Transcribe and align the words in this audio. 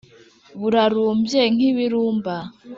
burarumbye 0.59 1.41
nk’ibirumba 1.53 2.35